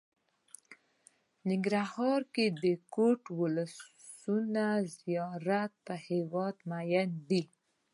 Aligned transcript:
ننګرهار 1.49 2.21
کې 2.33 2.45
د 2.63 2.65
کوټ 2.93 3.21
ولسونه 3.41 4.63
زيات 4.97 5.71
په 5.85 5.93
هېواد 6.07 6.55
ميئن 6.69 7.09
دي. 7.29 7.43